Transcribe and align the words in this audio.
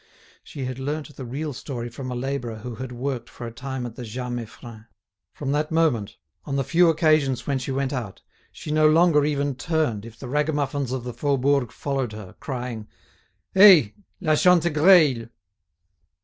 She 0.43 0.65
had 0.65 0.79
learnt 0.79 1.15
the 1.15 1.25
real 1.25 1.53
story 1.53 1.87
from 1.87 2.09
a 2.09 2.15
labourer 2.15 2.55
who 2.55 2.73
had 2.73 2.91
worked 2.91 3.29
for 3.29 3.45
a 3.45 3.51
time 3.51 3.85
at 3.85 3.93
the 3.95 4.03
Jas 4.03 4.31
Meiffren. 4.33 4.87
From 5.35 5.51
that 5.51 5.71
moment, 5.71 6.17
on 6.43 6.55
the 6.55 6.63
few 6.63 6.89
occasions 6.89 7.45
when 7.45 7.59
she 7.59 7.71
went 7.71 7.93
out, 7.93 8.23
she 8.51 8.71
no 8.71 8.89
longer 8.89 9.23
even 9.25 9.53
turned 9.53 10.03
if 10.03 10.17
the 10.17 10.27
ragamuffins 10.27 10.91
of 10.91 11.03
the 11.03 11.13
Faubourg 11.13 11.71
followed 11.71 12.13
her, 12.13 12.35
crying: 12.39 12.87
"Hey! 13.53 13.93
La 14.19 14.33
Chantegreil!" 14.33 15.29